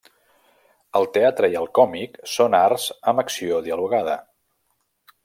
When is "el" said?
0.99-1.03, 1.59-1.69